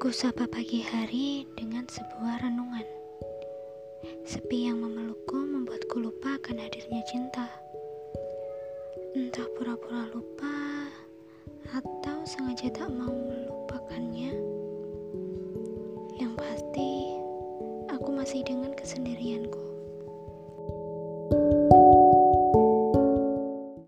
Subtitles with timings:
[0.00, 2.88] Kusapa pagi hari dengan sebuah renungan.
[4.24, 7.44] Sepi yang memelukku membuatku lupa akan hadirnya cinta.
[9.12, 10.88] Entah pura-pura lupa
[11.76, 14.32] atau sengaja tak mau melupakannya.
[16.16, 16.90] Yang pasti,
[17.92, 19.39] aku masih dengan kesendirian.